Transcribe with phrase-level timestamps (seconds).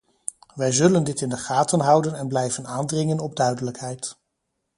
[0.55, 4.17] Wij zullen dit in de gaten houden en blijven aandringen op duidelijkheid.